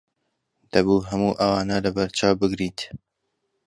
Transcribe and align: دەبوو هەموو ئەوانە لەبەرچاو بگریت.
دەبوو 0.71 1.05
هەموو 1.09 1.37
ئەوانە 1.39 1.77
لەبەرچاو 1.85 2.37
بگریت. 2.41 2.77